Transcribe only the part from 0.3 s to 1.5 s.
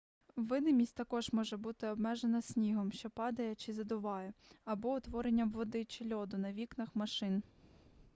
видимість також